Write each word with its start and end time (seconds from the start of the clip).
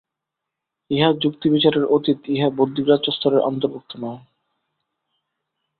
ইহা 0.91 1.09
যুক্তি-বিচারের 1.21 1.85
অতীত, 1.85 2.19
ইহা 2.27 2.49
বুদ্ধিগ্রাহ্য 2.49 3.07
স্তরের 3.11 3.41
অন্তর্ভুক্ত 3.41 3.91
নয়। 3.95 4.21